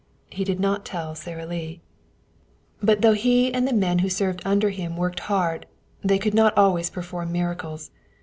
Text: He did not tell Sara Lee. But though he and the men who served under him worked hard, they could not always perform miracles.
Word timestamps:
He 0.31 0.43
did 0.43 0.59
not 0.59 0.83
tell 0.83 1.13
Sara 1.13 1.45
Lee. 1.45 1.79
But 2.81 3.03
though 3.03 3.13
he 3.13 3.53
and 3.53 3.67
the 3.67 3.71
men 3.71 3.99
who 3.99 4.09
served 4.09 4.41
under 4.43 4.71
him 4.71 4.97
worked 4.97 5.19
hard, 5.29 5.67
they 6.03 6.17
could 6.17 6.33
not 6.33 6.57
always 6.57 6.89
perform 6.89 7.31
miracles. 7.31 7.91